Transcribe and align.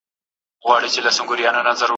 پر 0.63 0.81
تېر 0.93 1.05
سوى 1.17 1.35
دئ 1.37 1.43
ناورين 1.45 1.73
د 1.73 1.77
زورورو 1.79 1.89